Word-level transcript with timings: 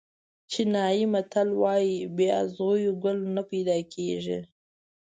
چینایي 0.51 1.05
متل 1.13 1.49
وایي 1.61 1.95
بې 2.15 2.27
اغزیو 2.41 2.91
ګل 3.03 3.17
نه 3.35 3.43
پیدا 3.49 3.77
کېږي. 3.93 4.39